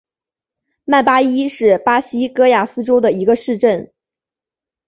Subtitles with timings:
[0.83, 3.93] 曼巴伊是巴西戈亚斯州的一个市镇。